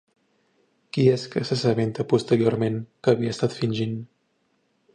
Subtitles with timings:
[0.95, 3.97] Qui és que s'assabenta posteriorment que havia estat fingint?